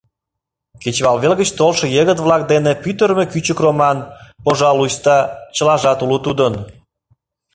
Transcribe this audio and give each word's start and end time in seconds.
Кечывалвел 0.81 1.33
гыч 1.39 1.49
толшо 1.59 1.85
йыгыт-влак 1.95 2.43
дене 2.53 2.71
пӱтырымӧ 2.83 3.25
кӱчык 3.33 3.59
роман, 3.65 3.97
пожалуйста, 4.45 5.13
чылажат 5.55 5.99
уло 6.03 6.17
тудын. 6.25 6.53